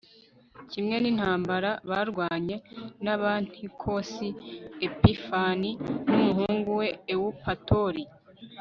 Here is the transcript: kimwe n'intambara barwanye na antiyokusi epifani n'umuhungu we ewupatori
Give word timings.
kimwe 0.71 0.95
n'intambara 0.99 1.71
barwanye 1.89 2.55
na 3.03 3.13
antiyokusi 3.33 4.27
epifani 4.85 5.69
n'umuhungu 6.07 6.69
we 6.79 6.87
ewupatori 7.13 8.03